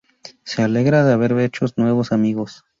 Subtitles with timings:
[0.43, 2.63] Se alegra de haber hecho nuevos amigos.